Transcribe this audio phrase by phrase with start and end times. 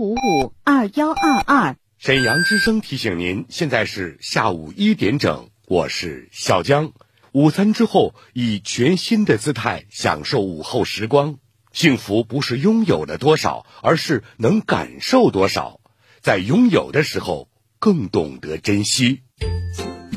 [0.00, 1.76] 五五二幺二二。
[1.98, 6.92] 沈阳之声提醒您，现在是下午一点整，我是小江。
[7.32, 11.36] 午餐之后，以全新的姿态享受午后时光。
[11.70, 15.80] 幸福不是拥有了多少，而是能感受多少。
[16.22, 19.20] 在拥有的时候，更懂得珍惜。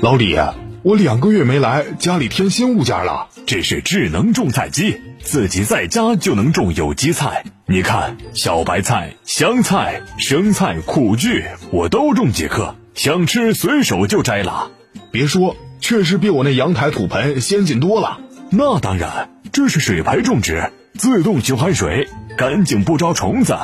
[0.02, 0.38] 老李，
[0.84, 3.30] 我两个月没来，家里添新物件了。
[3.46, 7.46] 这是智能种菜机，自己在家就能种有机菜。
[7.68, 14.72] 你看，小白菜、香菜、生菜、苦苣，我都种几棵，想吃随手就摘了。
[15.10, 18.20] 别说，确实比我那阳台土盆先进多了。
[18.50, 23.58] 那当然，这是水培种植，自动循环水，干净不招虫子。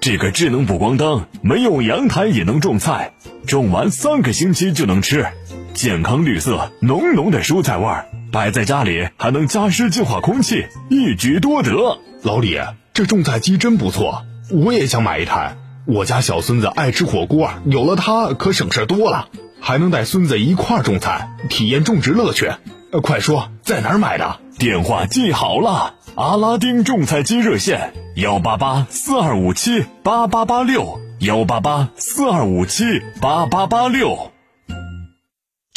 [0.00, 3.12] 这个智能补光灯，没有阳台也能种菜，
[3.46, 5.28] 种完三个星期就能吃，
[5.74, 11.98] 健康绿色，浓浓的蔬菜味儿，摆在家里还能加湿净化空气，一举多得。
[12.22, 12.60] 老李，
[12.92, 15.56] 这种菜机真不错，我也想买一台。
[15.86, 19.28] 我家小孙子爱吃火锅，有了它可省事多了，
[19.60, 22.50] 还能带孙子一块儿种菜，体验种植乐趣。
[22.92, 24.38] 呃，快说在哪儿买的？
[24.58, 27.92] 电话记好了，阿拉丁种菜机热线。
[28.14, 32.84] 幺八八四二五七八八八六，幺八八四二五七
[33.20, 34.31] 八八八六。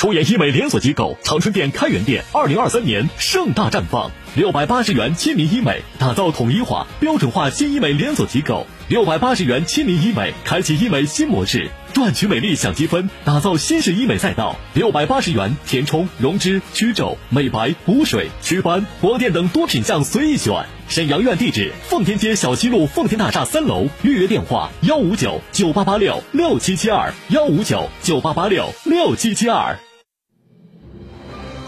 [0.06, 4.12] 出演医美连锁机构长春店开元店，二零二三年盛大绽放。
[4.36, 8.68] 六百八十元亲民医美，打造统一化、标准化新医美连锁机构。
[8.88, 14.56] 六百八十元亲民医美，开启医美新模式，赚取美丽享积分，打造新式医美赛道。
[14.76, 20.54] 六百八十元填充、溶脂、祛皱、美白、补水、祛斑、光电等多品项随意选。
[20.88, 29.76] 沈阳院地址：奉天街小西路奉天大厦三楼，预约电话：幺五九九八八六六七七二，幺五九九八八六六七七二。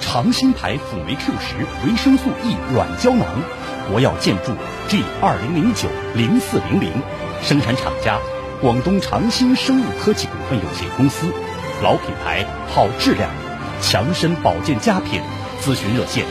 [0.10, 3.28] 长兴牌辅酶 Q 十维生素 E 软胶囊，
[3.92, 4.54] 国药建筑
[4.88, 6.94] G 二零零九零四零零，
[7.44, 8.18] 生产厂家
[8.62, 11.28] 广东长兴生物科技股份有限公司，
[11.84, 13.30] 老品牌好质量，
[13.82, 15.22] 强身保健佳品，
[15.62, 16.26] 咨询热线。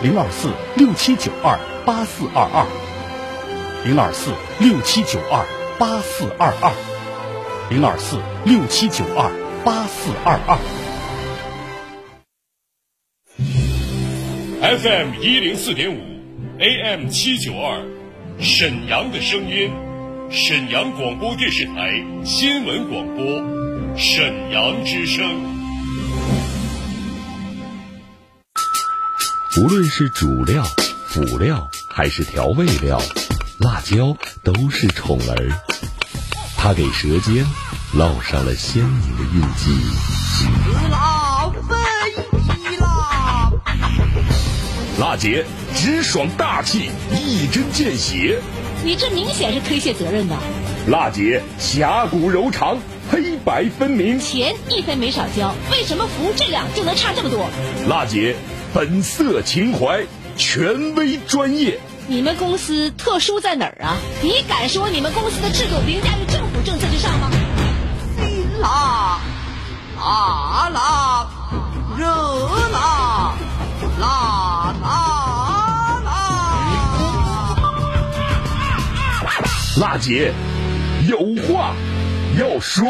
[0.00, 2.64] 零二四六七九二八四二二，
[3.84, 5.44] 零二四六七九二
[5.80, 6.70] 八四二二，
[7.70, 9.32] 零二四六七九二
[9.64, 10.83] 八四二二。
[14.64, 16.00] FM 一零四点五
[16.58, 17.84] ，AM 七九二，
[18.40, 19.70] 沈阳的声音，
[20.30, 25.22] 沈阳广播电视台新闻广播，沈阳之声。
[29.58, 30.64] 无论是主料、
[31.08, 32.98] 辅料还是调味料，
[33.60, 35.52] 辣椒都是宠儿。
[36.56, 37.44] 它给舌尖
[37.94, 41.13] 烙上了鲜明的印记。
[45.00, 45.44] 辣姐
[45.74, 48.40] 直爽大气，一针见血。
[48.84, 50.36] 你这明显是推卸责任的。
[50.86, 52.78] 辣姐侠骨柔肠，
[53.10, 54.20] 黑白分明。
[54.20, 57.48] 钱一分没少交，为什么服务质量就能差这么多？
[57.88, 58.36] 辣姐
[58.72, 60.04] 本色情怀，
[60.36, 61.80] 权威专业。
[62.06, 63.96] 你们公司特殊在哪儿啊？
[64.22, 67.30] 你敢说你们公司的制度凌驾于政府政策之上吗？
[68.60, 69.18] 辣
[69.98, 71.26] 啊辣，
[71.98, 72.93] 热辣辣
[79.76, 80.32] 娜姐
[81.08, 81.74] 有话
[82.38, 82.86] 要说。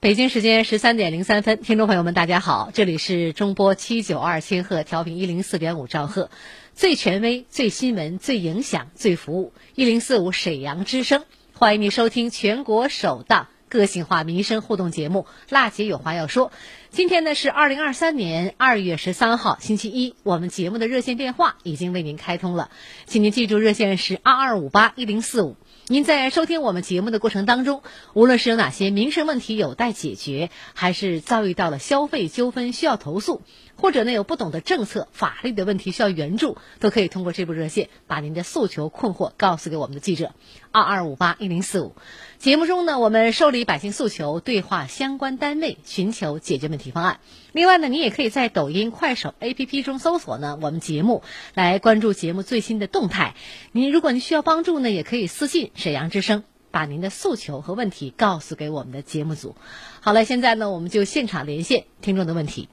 [0.00, 6.30] 北京时间十三点零三分，听众朋友们，大家好，这里是中波七九二千赫调频一零四点五兆赫，
[6.72, 16.48] 最权威、最新闻、最影响、最服务，一零四五沈阳之声，欢迎你收听全国首档个性化民生互动节目《辣姐有话要说》。
[16.90, 22.68] 今天呢是二零二三年二月十三号，星期一，我们节目的热线电话已经为您开通了，
[23.06, 25.56] 请您记住热线是二二五八一零四五。
[25.86, 27.82] 您在收听我们节目的过程当中，
[28.12, 33.42] 无论是有哪些民生问题有待解决，还是遭遇到了消费纠纷需要投诉，
[33.76, 40.32] 或者呢有不懂的政策、法律的问题需要援助，都可以通过这部热线把您的诉求、困惑告诉给我们的记者，
[40.72, 41.94] 二二五八一零四五。
[42.40, 47.20] 节目中呢，我们受理百姓诉求，对话相关单位，寻求解决问题方案。
[47.52, 51.22] 另外呢，你也可以在抖音、快手 APP 中搜索呢我们节目，
[51.52, 53.34] 来关注节目最新的动态。
[53.72, 59.54] 您如果您需要帮助呢，也可以私信沈阳之声，把您的诉求和问题告诉给我们的节目组。
[60.00, 62.70] 好了，现在呢，我们就现场连线听众的问题。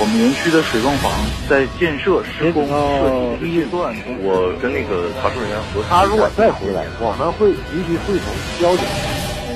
[0.00, 1.12] 我们园区的水泵房
[1.46, 8.86] 在建设施工设计阶段，我跟那个查出人员核他如果再回来，我们会集体会同交警。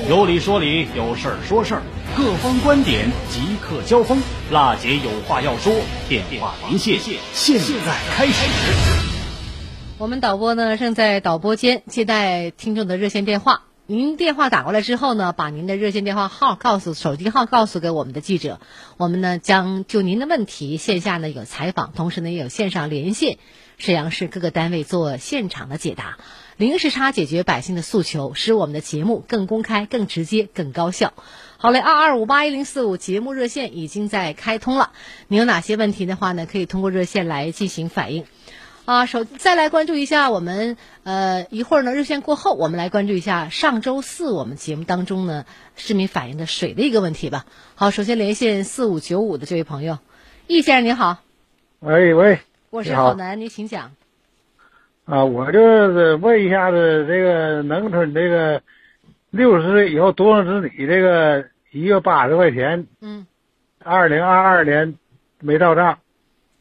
[0.07, 1.81] 有理说理，有事儿说事儿，
[2.15, 4.21] 各方观点即刻交锋。
[4.51, 5.73] 辣姐有话要说，
[6.07, 8.47] 电话连线现在开始。
[9.97, 13.63] 我们导播呢正在导播间接待听众的热线电话。
[13.87, 18.59] 您电话打过来之后呢，把您的热线电话号告诉手机号告诉给我们的记者，
[18.97, 23.37] 我们呢将就您的问题线下呢有采访，同时呢也有线上连线
[23.77, 26.17] 沈阳市各个单位做现场的解答，
[26.57, 31.13] 零时差解决百姓的诉求，使我们的节目更公开、更直接、更高效。
[31.57, 34.93] 好嘞，二二五八一零四五节目热线已经在开通了，
[35.27, 38.25] 您有哪些问题的话呢，可以通过热线来进行反映。
[38.85, 45.45] 啊，首再来关注一下我们呃一会儿呢热线过后，我们来关注一下上周四我们节目当中呢
[45.75, 47.47] 市民反映的水的一个问题吧。
[47.73, 49.97] 好，首先连线四五九五的这位朋友，
[50.45, 51.17] 易先生您好，
[51.79, 52.39] 喂喂，
[52.69, 53.91] 我是郝楠，您请讲。
[55.05, 55.59] 啊，我就
[55.91, 58.61] 是问一下子这个农村这个
[59.31, 63.25] 六十岁以后独生子女这个一月八十块钱，嗯，
[63.79, 64.93] 二零二二年
[65.39, 65.97] 没到账，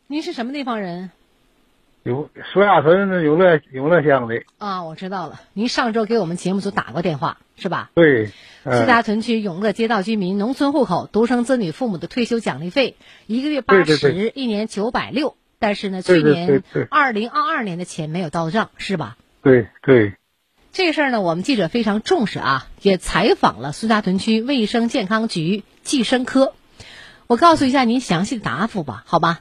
[0.06, 1.10] 您是什么地方人？
[2.04, 7.90] 有苏亚屯永乐永乐乡的，啊，我知道了，您上周给我们节目组打过电话是吧？
[7.94, 8.30] 对，
[8.62, 12.96] 嗯四大屯区永乐街道居民农村户口独生子女父母的退休奖励费，
[13.26, 15.34] 一个月八十，一年九百六。
[15.58, 19.16] 但是呢，去年二零二二年的钱没有到账，是吧？
[19.42, 20.12] 对对，
[20.72, 26.52] 这个事儿呢，我们记者非常重视啊，也采访了苏家屯区卫生健康局计生科。
[27.28, 29.40] 我告诉一下您详细的答复吧，好吧？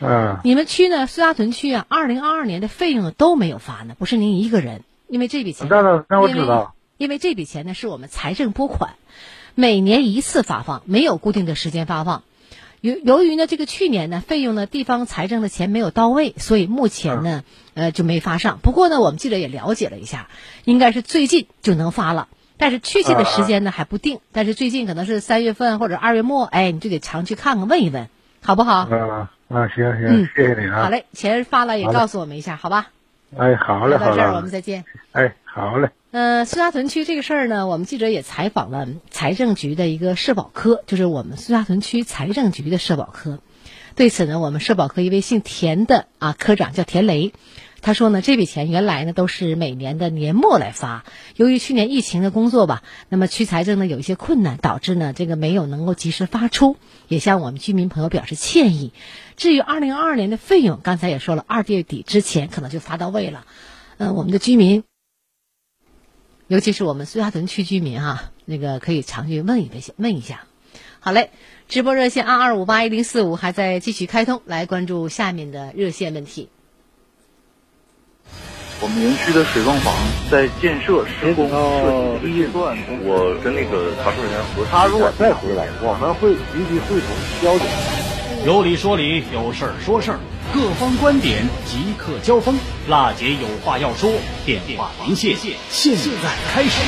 [0.00, 8.94] 嗯你们区呢，苏家屯区啊，二零二二年的费用都没有发呢，不是您一个人，因为这笔钱，那那那我知道，因为这笔钱呢是我们财政拨款，
[9.54, 12.22] 每年一次发放，没有固定的时间发放。
[12.80, 17.42] 由由于呢，这个去年呢费用呢地方财政的钱没有到位，所以目前呢、
[17.74, 18.60] 呃就没发上。
[18.62, 20.28] 不过呢，我们记者也了解了一下，
[20.64, 22.28] 应该是最近就能发了。
[22.56, 28.08] 但是确切的时间呢还不定，但是最近可能是三月份或者二月末，哎，你就得常去看看问一问，
[28.42, 28.88] 好不好？
[28.88, 32.90] 啊啊，行行嗯，谢谢你啊，好，嘞，钱发了也告诉我们一下，好吧？
[33.36, 34.84] 哎，好嘞好嘞到这儿我们嘞，再见。
[35.12, 43.38] 哎，好嘞，呃，苏家屯区这个事儿呢，我们记者也采访了财政局的一个社保科，就是我们苏家屯区财政局的社保科。
[43.96, 47.32] 对此呢，我们社保科一位姓田的啊科长叫田雷，
[47.80, 51.04] 他说呢，这笔钱原来呢都是每年的年末来发，
[51.36, 56.76] 由于去年疫情的工作吧，那么区财政呢有一些困难，导致呢这个没有能够及时发出，
[57.06, 58.92] 也向我们居民朋友表示歉意。
[59.36, 63.46] 至于二零二二年的费用，刚才也说了，二月底之前可能就发到位了。
[63.98, 64.84] 嗯、我们的居民
[66.48, 70.46] 尤其是我们苏家屯区居民哈、那个可以常去问一问问一下。
[70.98, 71.30] 好嘞，
[71.68, 76.48] 直播热线二二五八一零四五还在继续开通，来关注下面的热线问题。
[78.80, 79.92] 我们园区的水泵房
[80.30, 84.70] 在建设施工设计第一段，我跟那个查收人员核实。
[84.70, 87.10] 他如果再回来，我们会立即会同
[87.42, 87.66] 交警。
[88.46, 90.20] 有理说理，有事儿说事儿，
[90.54, 92.56] 各方观点即刻交锋。
[92.88, 94.12] 辣姐有话要说，
[94.46, 95.34] 电话连线
[95.70, 96.80] 现在开始。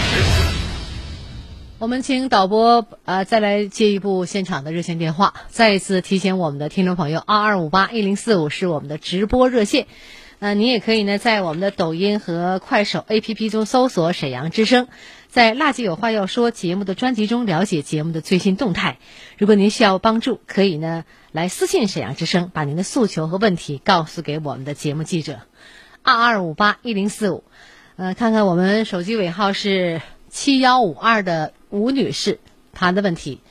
[1.81, 9.89] 我们请导播呃再来接一部现场的热线电话，再一次提醒我们的听众朋友，二二五八一零四五是我们的直播热线。
[10.41, 14.89] 呃，您也可以呢在我们的抖音和快手 APP 中搜索“沈阳之声”，
[15.29, 18.97] 在“辣姐有话要说”节目的专辑中了解节目的最新动态。
[19.37, 25.41] 如果您需要帮助，可以呢来私信沈阳之声，把您的诉求和问题告诉给我们的节目记者，
[26.03, 27.45] 二二五八一零四五。
[27.97, 32.41] 呃，看看我们手机尾号是七幺五二的吴女士，
[32.73, 33.43] 她的问题。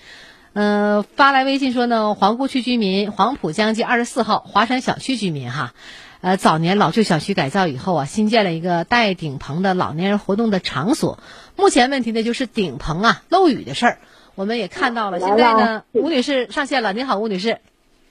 [0.53, 5.75] 呃，发来微信说呢，皇姑区居民黄浦江街二十四号华山小区居民哈，
[6.21, 11.17] 呃，早年老旧小区改造以后啊，新建了一个带顶棚的老年人活动的场所。
[11.55, 13.97] 目前问题呢就是顶棚啊漏雨的事儿，
[14.35, 15.19] 我们也看到了。
[15.21, 17.59] 现在呢，吴女士上线了，您好，吴女士。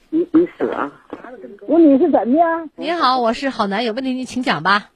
[0.09, 0.91] 你你是啊？
[1.67, 2.71] 吴女士怎么样？
[2.77, 4.91] 您好，我是好男，有问题您请讲吧。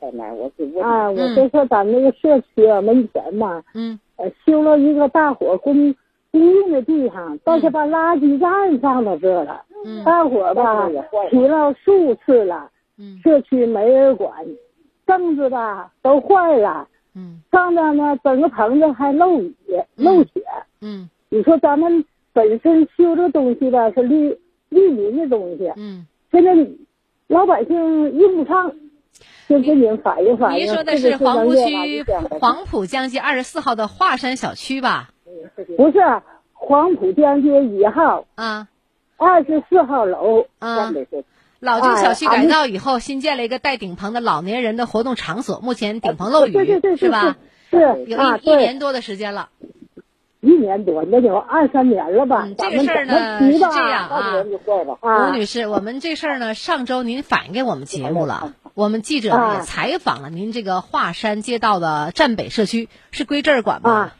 [0.00, 5.94] 好楠，我是问啊，我就说咱那个社区啊，门前嘛，嗯，呃，修了一个大伙公
[6.38, 9.62] 公用的地方，倒是把垃圾站放到这了。
[9.84, 10.88] 嗯，大伙吧
[11.30, 14.32] 提了数次了，嗯，社区没人管，
[15.06, 19.54] 凳子吧都坏了，嗯，上面呢整个棚子还漏雨
[19.96, 20.42] 漏雪，
[20.80, 24.38] 嗯，你说咱们本身修这东西吧是利
[24.68, 26.54] 利民的东西，嗯，现在
[27.28, 28.72] 老百姓用不上。
[29.48, 30.66] 就跟您反映反映。
[30.66, 32.04] 您说的是黄浦区
[32.40, 35.10] 黄浦江街二十四号的华山小区吧？
[35.76, 35.98] 不是，
[36.52, 38.68] 黄浦江街一号啊，
[39.16, 40.92] 二十四号楼啊。
[41.58, 47.36] 老旧小区改造以后，新建了一个带顶棚的老年人的活动场所，目前顶棚漏雨，对对对是吧？
[47.70, 49.48] 是有一，一年多的时间了。
[50.42, 52.46] 一年多，那有二三年了吧？
[52.58, 54.36] 这个事儿呢是这样啊，
[55.00, 58.52] 啊，吴女士，我们这事儿呢，上周您反映给我们节目了。
[58.74, 63.90] 我们记者呢也采访了您这个华山街道的站北社区，是归这儿管吗？
[63.90, 64.16] 啊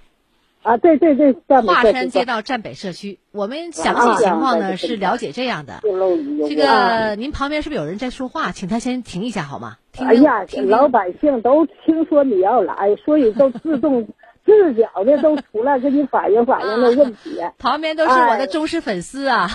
[0.67, 1.33] 啊，对对对，
[1.63, 5.81] 华山街道站北社区，我们详细情况呢是了解这样的。
[6.49, 8.51] 这个您旁边是不是有人在说话？
[8.51, 9.77] 请他先停一下好吗？
[9.99, 14.09] 哎呀，老百姓都听说你要来，所以都 自动
[14.45, 17.39] 自觉的都出来跟你反映反映的问题。
[17.59, 19.49] 旁边都是我的忠实粉丝啊！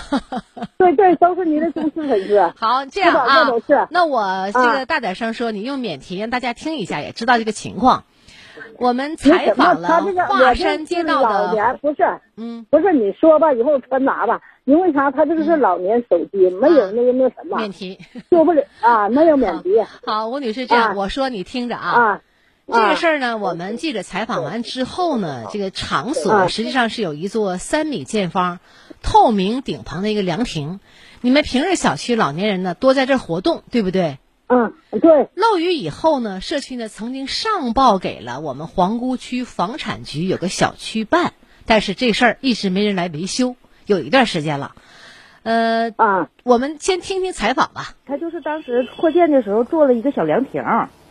[0.78, 2.40] 对对，都是您的忠实粉丝。
[2.56, 3.50] 好，这样啊，
[3.90, 8.04] 那我这个大点声说，你用免提让大家听一下，也知道这个情况。
[8.78, 15.10] 我们采访了华山街道的，不是，嗯，不是你说吧，以后传达吧，因为啥？
[15.10, 17.98] 他这个是老年手机，没有那个那什么免提，
[18.30, 19.70] 说不了啊， 没有免提。
[20.04, 22.20] 好，吴女士，这样我说你听着啊，
[22.66, 28.60] 这个事儿呢，我们记者采访完之后呢，这个场所实际上是有一座三米见方、
[29.02, 30.80] 透明顶棚的一个凉亭，
[31.20, 34.18] 你们平日小区老年人呢多在这活动，对不对？
[34.48, 35.28] 嗯，对。
[35.34, 41.32] 漏雨以后呢，社区呢曾经上报给了我们皇姑区房产局有个小区办，
[41.66, 43.56] 但是这事儿一直没人来维修，
[43.86, 44.74] 有一段时间了。
[45.42, 47.94] 呃啊，我们先听听采访吧。
[48.06, 50.62] 他就是当时扩建的时候做了一个小凉亭。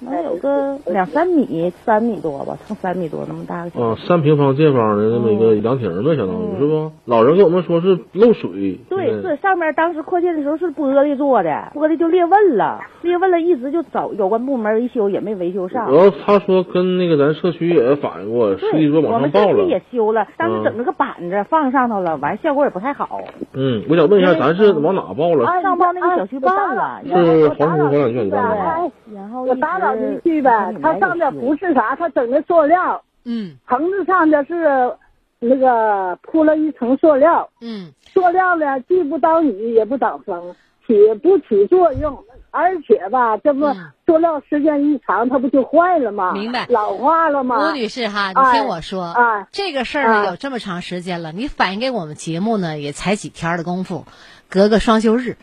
[0.02, 3.84] 能有个两三米，三米多吧，成三米多那么大个。
[3.84, 6.92] 啊，三平方见方的那么一个凉亭呗，相当于是不？
[7.06, 8.80] 老人跟我们说是漏水。
[8.90, 15.92] 对，是上面当时扩建的时候是玻璃做的，玻璃就裂纹了，裂纹了，一直就找有关部门维修也没维修上。
[15.92, 19.48] 然后他说跟那个咱社区也反映过，实际说往上报了。
[19.48, 23.22] 我们社区也修了，当时整了个板子放上头了，完效果也不太好。
[23.54, 25.46] 嗯，我想问一下，咱是往哪报了？
[25.62, 28.92] 上报那个小区办了，是黄湖房产局办的。
[29.14, 30.74] 然后我打扰您一句呗。
[30.82, 34.94] 它上的不是啥，它整的塑料，嗯，棚子上的是
[35.40, 40.56] 那个铺了一层塑料，嗯，塑料呢既不挡雨也不挡风，
[40.86, 43.66] 起不起作用，而且吧，这不
[44.06, 46.34] 塑料时间一长，它不就坏了吗？
[46.34, 47.70] 明白，老化了吗？
[47.70, 54.06] 吴女士哈，你听我说，啊，这个事儿呢有这么长时间了，你反映给我们节目呢也才几天的功夫，
[54.50, 55.38] 隔个双休日，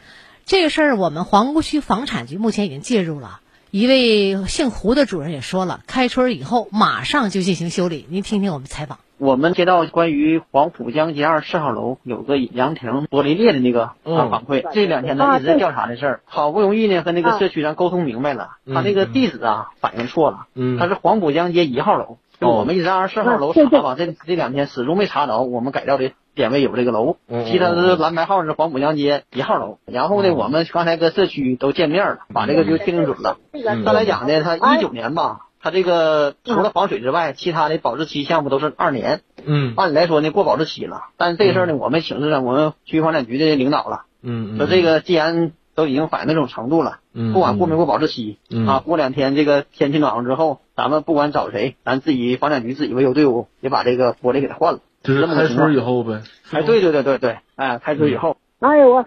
[0.45, 3.41] 这个事儿我们皇姑区房产局目前已经介入了。
[3.71, 8.07] 一位姓胡的主任也说了，开春以后马上就进行修理。
[8.09, 8.99] 您听听我们采访。
[9.19, 16.21] 我们接到关于黄浦江街二十四号楼有个凉亭玻璃裂的那个反馈，这两天呢一直在调查这事儿。
[16.25, 20.47] 好不容易呢和那个社区咱沟通明白了，他那个地址啊反映错了，
[20.79, 22.17] 他是黄浦江街一号楼。
[22.41, 27.17] 就我们一直二十四号楼查吧，这这两天始终没查着，我们改掉的点位有这个楼，
[27.47, 29.79] 其他的蓝牌号是黄浦江街一号楼。
[29.85, 33.39] 然后呢，我们刚才跟社区都见面了，把这个就确定准了。
[33.85, 39.21] 再来讲呢，他一九年吧，他这个除了防水之外，其他的保质期项目都是二年。
[39.45, 41.07] 嗯，按理来说呢，过保质期了。
[41.17, 44.03] 但是这个事儿呢，我们请示了我们区房产局的领导了。
[44.23, 46.99] 嗯说这个既然都已经反映那种程度了，
[47.33, 54.81] 不管过没过保质期，啊，过两天这个天气暖和之后，咱们不管找谁，咱自己房产局自己维修队伍也把这个玻璃给它换了。
[55.03, 56.21] 就是开春以后呗。
[56.53, 58.37] 哎，对对对对对，哎，开春以后。
[58.61, 59.07] 哎呦我，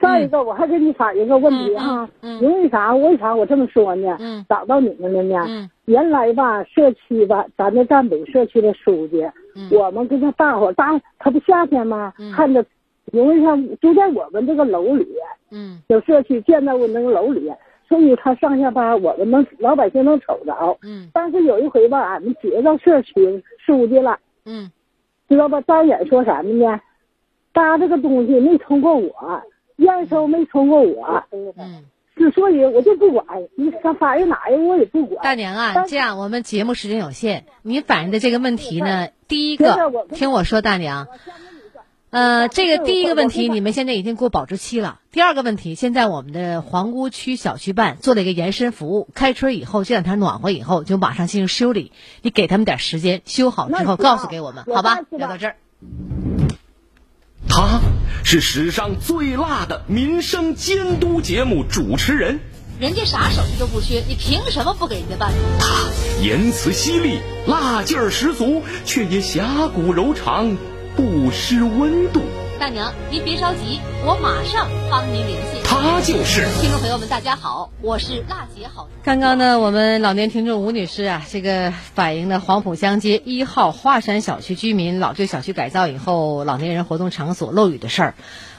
[0.00, 2.08] 再一个我还给你反映个问题哈，
[2.40, 2.94] 因为啥？
[2.94, 4.16] 为啥我这么说呢？
[4.48, 5.68] 找到你们了呢？
[5.86, 9.24] 原来吧，社区吧，咱这站北社区的书记，
[9.74, 12.12] 我们跟他大伙大，他不夏天吗？
[12.34, 12.64] 看着。
[13.12, 15.04] 因为他就在我们这个楼里，
[15.50, 17.50] 嗯，有社区建在我那个楼里，
[17.88, 21.10] 所以他上下班我们能老百姓能瞅着，嗯。
[21.12, 24.70] 但是有一回吧，俺们接到社区书记了，嗯，
[25.30, 25.62] 知道吧？
[25.62, 26.80] 张眼说什么呢？
[27.52, 29.42] 搭这个东西没通过我，
[29.76, 31.84] 验收没通过我，嗯。
[32.16, 33.24] 之所以我就不管，
[33.56, 35.24] 你他反映哪个我也不管。
[35.24, 41.08] 大娘啊，这样我们节目时间有限，你反映的这个问题呢，第一个听我说，大娘。
[42.10, 44.98] 呃，这个第一个问题，你们现在已经过保质期了。
[45.12, 51.92] 第二个问题，现在我们的皇姑区小区办做了一个延伸服务，开春以后这两天暖和以后就马上进行修理。
[52.22, 54.98] 你给他们点时间，修好之后告诉给我们，好吧？
[55.10, 55.56] 聊到这儿。
[57.48, 57.80] 他
[58.24, 62.40] 是史上最辣的民生监督节目主持人，
[62.80, 65.32] 人家啥手续都不缺，你凭什么不给人家办？
[65.60, 65.88] 他
[66.20, 70.56] 言辞犀利，辣劲儿十足，却也侠骨柔肠。
[71.00, 72.20] 不失温度，
[72.58, 75.62] 大娘，您别着急，我马上帮您联系。
[75.64, 78.86] 他就是听众朋友们，大家好，我是辣姐好。
[79.02, 88.14] 刚刚呢，我们老年听众吴女士啊，这个反映的黄浦江街一号华山小区居民老旧小区改造以后老年人活动场所漏雨的事儿，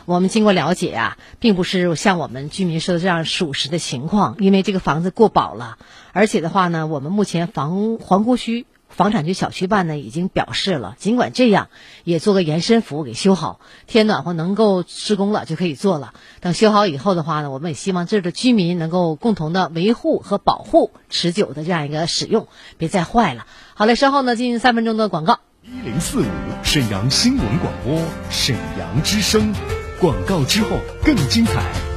[0.05, 5.77] 我们经过了解啊，并不是像我们居民说的这样属实的情况，因为这个房子过保了，
[6.11, 8.65] 而且的话呢，我们目前房皇姑区。
[8.91, 11.69] 房产局小区办呢已经表示了，尽管这样，
[12.03, 16.13] 也做个延伸服务给修好，天暖和能够施工了就可以做了。
[16.41, 23.47] 等修好以后的话呢，我们也希望这儿的居民能够共同的维护和保护持久的这样一个使用，别再坏了。
[23.73, 25.39] 好嘞，稍后呢进行三分钟的广告。
[25.63, 26.25] 一零四五
[26.63, 29.53] 沈阳新闻广播，沈阳之声。
[29.99, 31.90] 广告之后更精彩。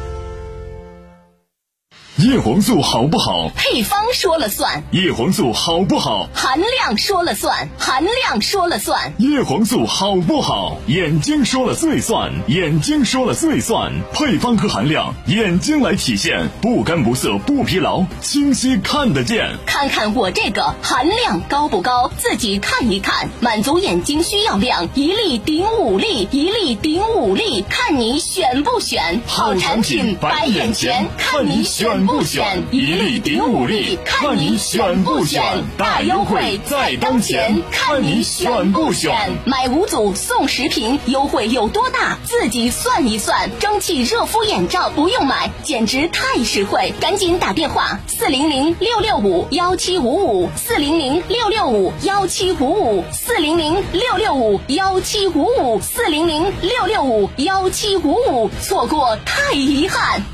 [2.16, 3.50] 叶黄素好不好？
[3.56, 4.84] 配方说了算。
[4.92, 6.28] 叶黄素好不好？
[6.32, 7.68] 含量说了算。
[7.76, 9.12] 含量说了算。
[9.18, 10.76] 叶黄素好不好？
[10.86, 12.32] 眼睛说了最算。
[12.46, 13.92] 眼睛说了最算。
[14.12, 19.50] 配方和含量，眼睛来体现，不干不涩不疲劳，清晰看得见。
[19.66, 22.12] 看看我这个含量高不高？
[22.16, 29.20] 自己看一看，满足眼睛需要量，一粒顶五粒，一粒顶五粒，看你选不选？
[29.26, 32.03] 好产品摆眼前，看你选。
[32.06, 35.42] 不选一粒顶五粒，看你选不选？
[35.76, 39.32] 大优惠在当前，看你选不选？
[39.44, 42.18] 买五组送十瓶，优惠有多大？
[42.24, 43.50] 自己算一算。
[43.58, 46.92] 蒸汽热敷眼罩不用买，简直太实惠！
[47.00, 60.33] 赶紧打电话四零零六六五幺七五五四零零六六五幺七五五四零零六六五幺七五五四零零六六五幺七五五，错过太遗憾。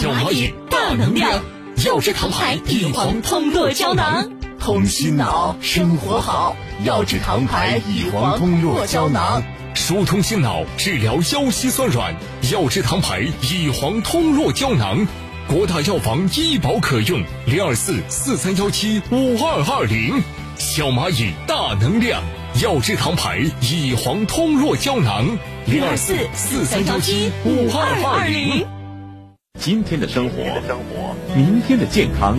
[0.00, 1.40] 小蚂蚁大能量，
[1.86, 6.56] 药之堂牌益黄通络胶囊，通心脑，生活好。
[6.84, 12.12] 药之堂牌益黄通络胶囊，疏通心脑，治疗腰膝酸软。
[12.50, 15.06] 药之堂牌益黄通络胶囊，
[15.46, 17.22] 国大药房医保可用。
[17.46, 20.20] 零二四四三幺七五二二零。
[20.58, 22.20] 小蚂蚁大能量，
[22.60, 25.38] 药之堂牌益黄通络胶囊。
[25.66, 28.73] 零二四四三幺七五二二零。
[29.60, 30.36] 今天的生活，
[31.34, 32.36] 明天的健康，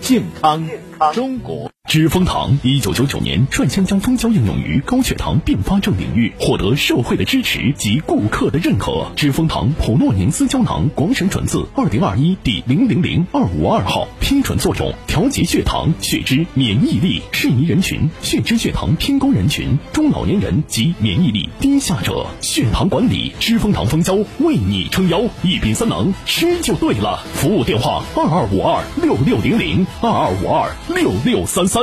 [0.00, 0.64] 健康
[1.12, 1.69] 中国。
[1.90, 9.10] 知蜂堂一九九九年率先将蜂胶应用于高血糖并发症领域，获得社会的支持及顾客的认可。
[9.16, 22.24] 知蜂堂普诺宁斯胶囊广审准字二零二一第零零零二五二号，批准作用：调节血糖、血脂、免疫力，适宜人群：血脂、血糖偏高人群、中老年人及免疫力低下者。
[22.40, 27.24] 血糖管理，知蜂堂蜂胶为你撑腰，一品三能，吃就对了。
[27.34, 31.79] 服务电话：二二五二六六零零二二五二六六三三。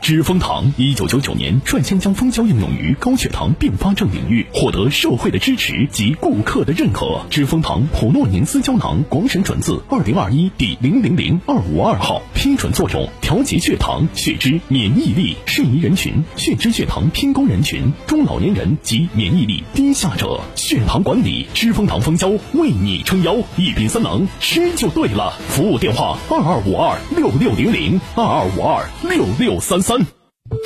[0.00, 7.20] 知蜂堂一九九九年率先将蜂胶应用于高血糖并发症领域，获得社会的支持及顾客的认可。
[7.28, 20.40] 知蜂堂普诺宁斯胶囊广审准字二零二一第零零零二五二号，批准作用：调节血糖、血脂、免疫力，适宜人群：血脂、血糖偏高人群、中老年人及免疫力低下者。
[20.54, 25.34] 血糖管理，知蜂堂蜂胶为你撑腰，一品三能，吃就对了。
[25.48, 29.98] 服务电话：二二五二六六零零二二五二六六三三。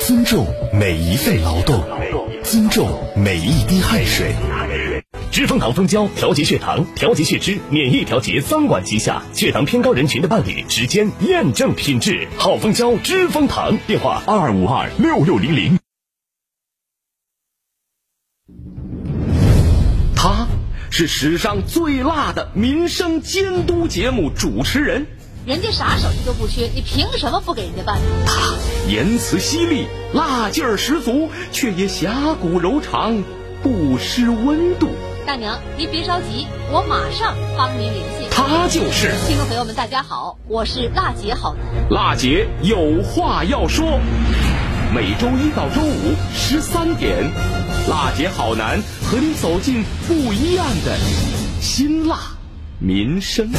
[0.05, 1.81] 尊重每一份劳动，
[2.43, 4.35] 尊重每一滴汗水。
[5.31, 12.27] 知蜂堂蜂胶调节血糖、调节血脂、免疫调节三管齐下，血糖偏高人群的伴侣，时间验证品质。
[12.37, 13.77] 好蜂胶，知蜂堂。
[13.87, 15.79] 电话：二二五二六六零零。
[20.17, 20.49] 他
[20.91, 25.07] 是史上最辣的民生监督节目主持人。
[25.45, 27.99] 人家啥手续都不缺，你凭什么不给人家办？
[28.25, 28.55] 他
[28.87, 33.21] 言辞犀利，辣劲儿十足，却也侠骨柔肠，
[33.61, 34.87] 不失温度。
[35.27, 38.29] 大娘，您别着急，我马上帮您联系。
[38.31, 41.89] 他就是听众朋友们，大家好，我是辣姐好男。
[41.89, 43.99] 辣姐有话要说，
[44.95, 47.29] 每周一到周五十三点，
[47.89, 50.97] 辣姐好男和你走进不一样的
[51.59, 52.17] 辛辣
[52.79, 53.51] 民生。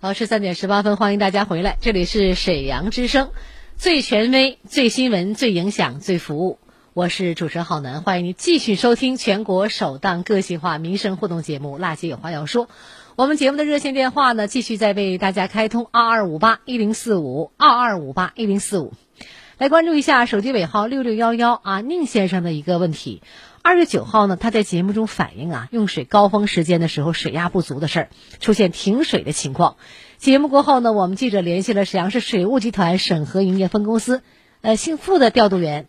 [0.00, 3.30] 老师三点十八分，欢迎大家回来，这里是沈阳之声，
[3.78, 6.58] 最权威、最新闻、最影响、最服务。
[6.92, 12.66] 我是主持人浩南，欢迎您继续收听全国首档个性化民生互动节目《辣姐有话要说》。
[13.16, 18.92] 我们节目的热线电话呢，继续在为大家开通二二五八一零四五二二五八一零四五，
[19.58, 23.22] 来关注一下手机尾号六六幺幺啊，宁先生的一个问题。
[23.62, 29.78] 二月九号呢，他在节目中反映啊，用水高峰时间的时候水压不足的事儿，出现停水的情况。
[30.18, 34.20] 节目过后呢，我们记者联系了沈阳市水务集团沈河营业分公司，
[34.60, 35.88] 呃，姓付的调度员。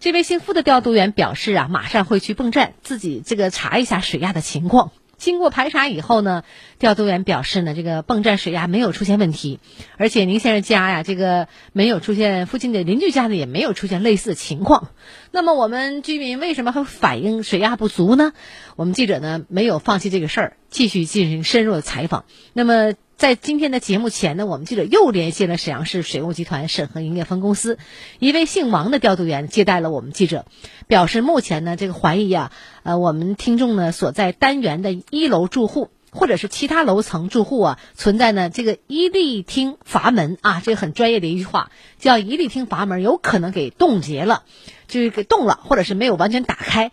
[0.00, 4.90] 这位姓付的调度员表示啊，马上会去泵站自己这个查一下水压的情况。
[5.18, 6.44] 经过排查以后呢，
[6.78, 9.58] 调度员表示呢，这个泵站水压没有出现问题，
[9.98, 14.90] 而且宁先生家呀，这个没有出现，附近的邻居家呢也没有出现类似的情况。
[15.30, 18.32] 那么我们居民为什么会反映水压不足呢？
[18.76, 22.24] 我们记者呢没有放弃这个事儿，继续进行深入的采访。
[22.52, 27.76] 那么在今天的节目前呢，我们记者又联系了沈阳市水务集团沈河营业分公司
[28.20, 30.46] 一位姓王的调度员接待了我们记者，
[30.86, 32.52] 表示目前呢这个怀疑啊，
[32.84, 35.90] 呃我们听众呢所在单元的一楼住户。
[36.10, 44.44] 或者是其他楼层住户啊，存在呢这个一立厅阀门啊，这个很专业的一句话，叫一立厅阀门有可能给冻结了，
[44.86, 46.92] 就是给冻了，或者是没有完全打开，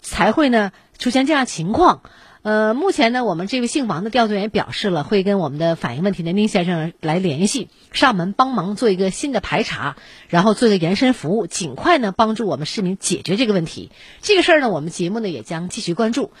[0.00, 2.00] 才会呢出现这样情况。
[2.44, 9.96] 呃，目前呢，我们这位姓王的调度员表示了，会跟我们的反映问题的宁先生来联系，上门帮忙做一个新的排查，
[10.28, 13.90] 然后做一个延伸服务，尽快呢帮助我们市民解决这个问题。
[14.20, 16.32] 这个事儿呢，我们节目呢也将继续关注。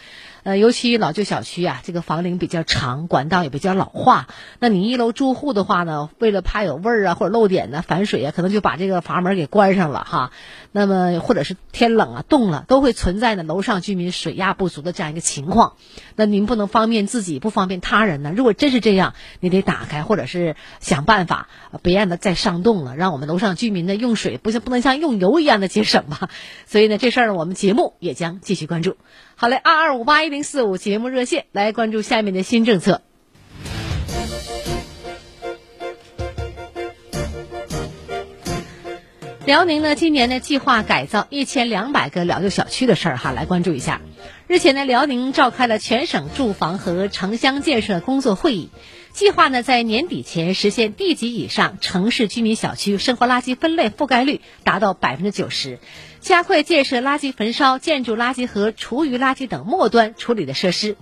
[0.44, 4.28] 呃，尤其老旧小区啊，这个房龄比较长，管道也比较老化。
[4.58, 10.32] 那你一楼住户的话呢，为了怕有味儿啊或者漏点呢、反水啊，可能就把这个阀门给关上了哈。
[10.70, 15.76] 那么或者是天冷啊、冻了，都会存在呢楼上居民水压不足的这样一个情况。
[16.14, 18.30] 那您不能方便自己，不方便他人呢？
[18.36, 21.48] 如果真是这样，你得打开，或者是想办法
[21.82, 26.28] 别让它再上冻了，让我们楼上居民呢用水不像不能像用油一样的节省吧。
[26.66, 28.98] 所以呢，这事儿呢，我们节目也将继续关注。
[29.36, 33.02] 好嘞，二二五八一零四五节目热线来关注下面的新政策。
[39.46, 44.00] 辽宁呢，今年呢计划改造一千两百个老旧小区的事儿哈，来关注一下。
[44.48, 48.70] 日前呢，辽宁召开了全省住房和城乡建设工作会议，
[49.12, 55.78] 计划呢在年底前实现地级以上城市居民小区生活垃圾分类覆盖率达到百分之九十。
[56.24, 60.96] 加快建设垃圾焚烧、建筑垃圾和厨余垃圾等末端处理的设施。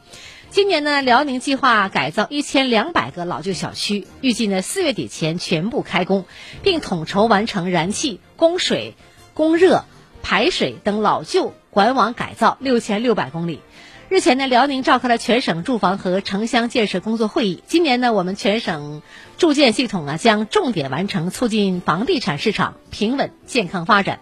[0.51, 6.25] 今年呢，辽宁计划改造一千两百个老旧小区，预计呢四月底前全部开工，
[6.65, 8.97] 并统筹完成燃气、供水、
[9.33, 9.85] 供热、
[10.25, 13.61] 排水等老旧管网改造六千六百公里。
[14.09, 17.63] 日前呢，辽宁召开了全省住房和城乡建设工作会议。
[17.69, 19.03] 今年呢，我们全省
[19.39, 24.19] 住建系统啊将重点完成促进房地产市场平稳健康发展。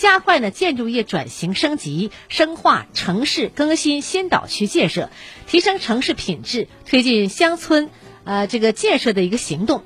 [0.00, 5.10] 加快呢建筑业转型升级，深化城市更新先导区建设，
[5.46, 7.90] 提升城市品质，推进乡村
[8.24, 9.84] 呃这个建设的一个行动，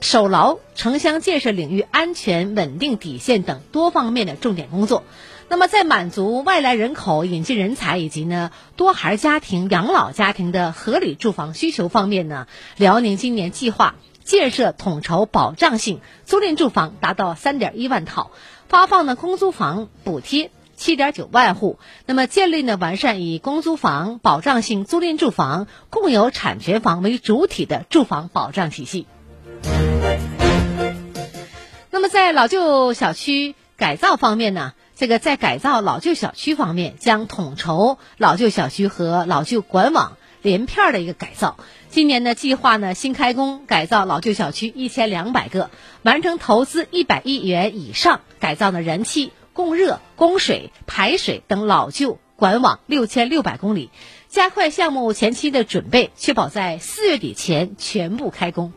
[0.00, 5.02] 守牢城乡建设领域安全稳定底线等多方面的重点工作。
[5.48, 18.30] 那么，在满足外来人口、引进人才以及呢多孩家庭、养老家庭的合理住房需求方面呢，辽宁今年计划建设统筹保障性租赁住房达到三点一万套。
[18.70, 29.08] 发放的公租房补贴七点九万户，那么建立呢完善以公租房、保障性租赁住房、共有产权房为主体的住房保障体系。
[31.90, 41.56] 那么在老旧小区改造方面呢，这个在改造老旧小区方面将统筹老旧小区和老旧管网连片儿的一个改造。
[41.88, 45.70] 今年呢，计划呢新开工改造老旧小区一千两百个，
[46.02, 53.90] 完成投资一百亿元以上改造的燃气、供热、供水、排水等老旧管网六千六百公里，
[54.28, 58.72] 加快项目前期的准备，确保在四月底前全部开工。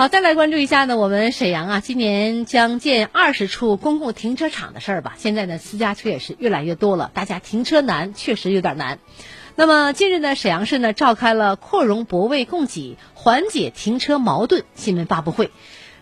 [0.00, 5.14] 好，再来关注一下呢，我们沈阳啊，今年将建二十处公共停车场的事儿吧。
[5.18, 8.98] 现在呢，私家车也是越来越多了，大家停车难，确实有点难。
[9.56, 15.50] 那么近日呢，沈阳市呢召开了扩容泊位供给、缓解停车矛盾新闻发布会。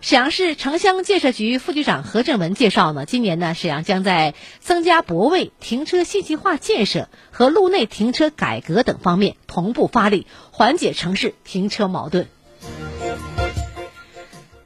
[0.00, 12.28] 沈阳市城乡建设局副局长何正文介绍呢，今年呢，沈阳将在增加泊位、停车信息化建设和路内停车改革等方面同步发力，缓解城市停车矛盾。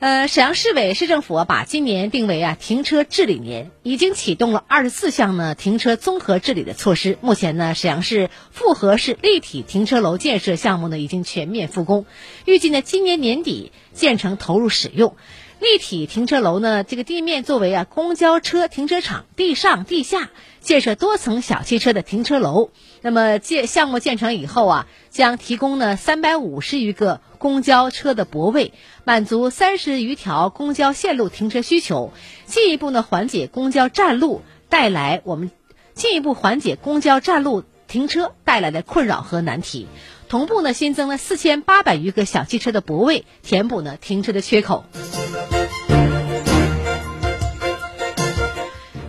[0.03, 7.19] 呃，沈阳市委市政府把今年定为啊停车治理年，已经启动了二十四项呢停车综合治理的措施。
[7.21, 12.05] 目前呢，沈阳市复合式立体停车楼建设项目呢已经全面复工，
[12.47, 15.15] 预计呢今年年底建成投入使用。
[15.63, 22.71] 立体停车楼呢，这个地面作为啊公交车停车场，地上地下建设多层小汽车的停车楼。
[23.01, 28.73] 那么建项目建成以后啊，将提供呢三百五十余个公交车的泊位，
[29.05, 32.13] 满足三十余条公交线路停车需求，
[32.45, 35.53] 进一步呢缓解公交站路带来我们
[35.95, 39.87] 进一步缓解公交站路停车带来的困扰和难题。
[40.29, 44.85] 同步呢新增了四千八百余个小汽车的泊位，填补呢停车的缺口。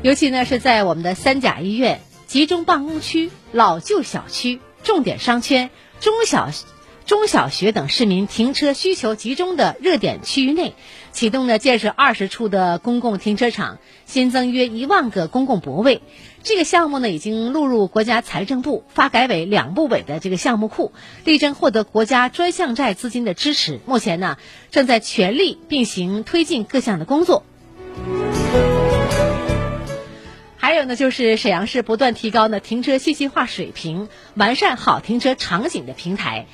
[0.04, 5.70] 尤其呢是在我们的三甲医院、集中办公区、老旧小区、重点商圈、
[6.02, 6.52] 中小、
[7.06, 7.26] 中。
[7.26, 10.76] 小学等市民停车需求集中的热点区域内，
[11.14, 16.02] 启动了建设二十处的公共停车场，新增约一万个公共泊位。
[16.44, 20.92] 这个项目呢，已经录入国家财政部、发改委两部委的这个项目库，
[21.24, 23.80] 力争获得国家专项债资金的支持。
[23.86, 24.38] 目前呢，
[24.70, 27.46] 正在全力并行推进各项的工作。
[30.64, 36.46] 还有呢，就是沈阳市不断提高呢停车信息化水平，完善好停车场景的平台。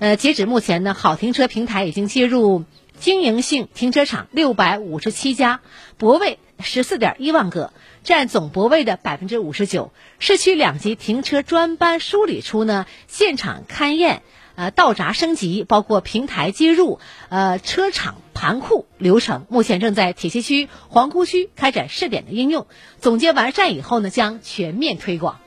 [0.00, 2.64] 呃，截止目前呢，好停车平台已经接入
[2.98, 5.62] 经营性停车场六百五十七家，
[5.96, 7.72] 泊位十四点一万个。
[8.02, 9.92] 占总泊位的百分之五十九。
[10.18, 14.20] 市区两级停车专班梳理出呢现场勘验、
[14.56, 17.00] 呃道闸升级，包括平台接入、
[17.30, 22.66] 呃车场盘库流程，目前正在铁西区、皇姑区开展试点的应用。
[23.00, 25.38] 总结完善以后呢，将全面推广。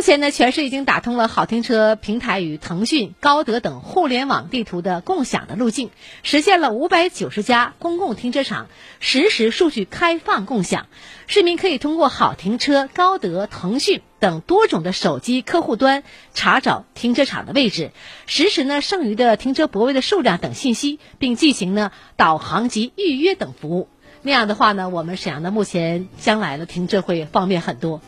[0.00, 5.90] 目前呢，全市已经打通了好停车平台与腾讯、高德等互联网地图的共享的路径，
[6.22, 10.86] 实现了五百九十家公共停车场实时数据开放共享。
[11.26, 17.90] 市民可以通过好停车、高德、腾讯等多种的手机客户端查找停车场的位置，
[18.24, 23.90] 实时呢剩余的停车泊位的数量等信息，并进行呢导航及预约等服务。
[24.22, 28.00] 那样的话呢，我们沈阳的目前将来的停车会方便很多。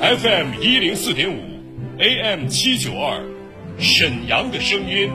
[0.00, 1.40] FM 一零四点五
[1.98, 3.20] ，AM 七九二，
[3.80, 5.10] 沈阳的声音，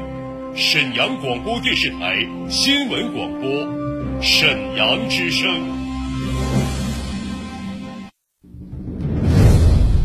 [0.58, 5.50] 沈阳广播电视台新闻广播，沈阳之声。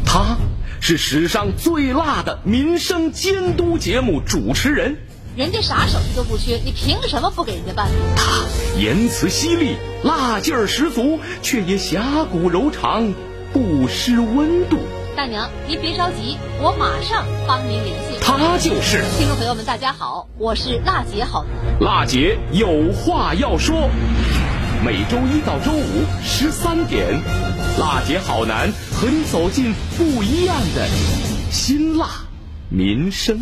[0.07, 0.39] 他
[0.81, 4.97] 是史上最辣的民生监督节目主持人，
[5.37, 7.91] 人家啥手艺都不缺，你凭什么不给人家办？
[8.15, 8.45] 他
[8.81, 13.13] 言辞犀利，辣劲儿十足，却也侠骨柔肠。
[13.53, 14.79] 不失温度，
[15.17, 18.19] 大娘，您别着急，我马上帮您联系。
[18.21, 21.81] 他就是听众朋友们，大家好，我是辣姐好男。
[21.81, 23.89] 辣姐有话要说，
[24.85, 27.23] 每周一到周五十三点，
[27.79, 30.87] 辣姐好男和你走进不一样的
[31.51, 32.07] 辛辣
[32.69, 33.41] 民生。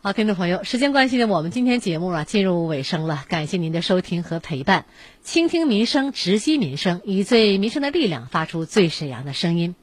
[0.00, 3.24] 好，听众朋友，时间关系呢，我们今天节目啊进入尾声了。
[3.26, 4.86] 感谢您的收听和陪伴，
[5.22, 9.74] 倾听民生，直击民生，以最民生的力量发出最沈阳的声音。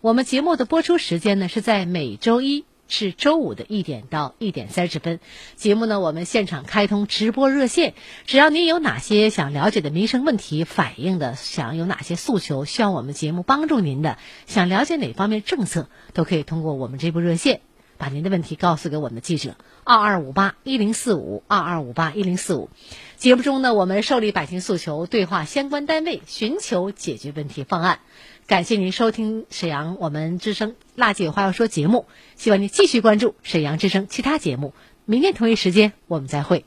[0.00, 5.18] 我们节目的播出时间呢是在每周一至周五的一点到一点三十分。
[5.56, 7.94] 节目呢，我们现场开通直播热线，
[8.26, 17.60] 只要您有哪些想了解的民生问题、反映的，想有哪些诉求需要我们节目帮助您的，想了解哪方面政策，都可以通过我们这部热线。
[18.04, 22.68] 把您的问题告诉给我们的记者，二二五八一零四五二二五八一零四五。
[23.16, 28.00] 节目中呢，我们受理百姓诉求，对话相关单位，寻求解决问题方案。
[28.46, 32.04] 感谢您收听沈阳我们之声《辣姐有话要说》节目，
[32.36, 34.74] 希望您继续关注沈阳之声其他节目。
[35.06, 36.66] 明天同一时间我们再会。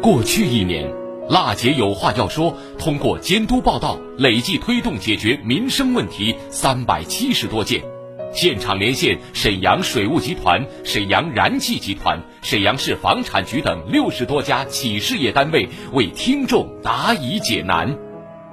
[0.00, 0.94] 过去一年，
[1.28, 7.95] 辣姐有话要说，通过监督报道，累计推动解决民生问题三百七十多件。
[8.36, 17.96] 现场连线沈阳水务集团、沈阳燃气集团、沈阳市房产局等六十多家企事业单位，为听众答疑解难。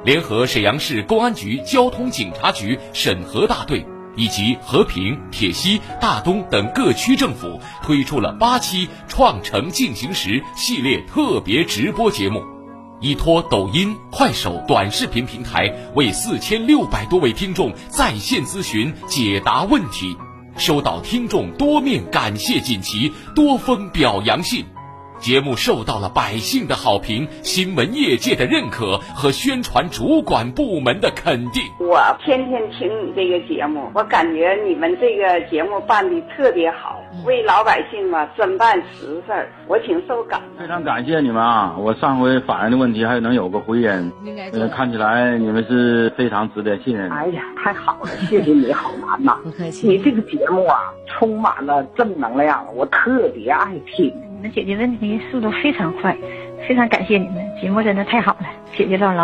[0.06, 12.53] 联合沈阳市公安局交通警察局审核大队以及和平、铁西、大东等各区政府，推出了八期“创城进行时”系列特别直播节目。
[13.04, 20.16] 依托抖音、快手短视频平台，为四千六百多位听众在线咨询解答问题，
[20.56, 24.66] 收到听众多面感谢锦旗、多封表扬信。
[25.24, 31.64] 节目受到了百姓的好评、新闻业界的认可和宣传主管部门的肯定。
[31.80, 40.60] 我天天听你这个节目，我感觉你们这个节目办的特别好，为老百姓嘛真办实事儿，我挺受感动。
[40.60, 41.78] 非常感谢你们啊！
[41.80, 44.12] 我上回反映的问题还能有个回音，
[44.52, 47.10] 呃，看起来你们是非常值得信任。
[47.10, 49.38] 哎呀，太好了，谢谢你好男呐！
[49.42, 49.88] 不客气。
[49.88, 54.14] 你这个节目啊，充满了正能量，我特别爱听。
[54.44, 56.16] 能解决问题速度非常快，
[56.68, 59.22] 非常感谢你们，节目真的太好了，解决了老。